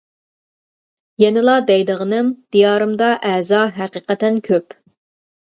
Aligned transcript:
يەنىلا 1.23 1.53
دەيدىغىنىم، 1.67 2.31
دىيارىمدا 2.57 3.11
ئەزا 3.33 3.61
ھەقىقەتەن 3.79 4.43
كۆپ. 4.51 4.77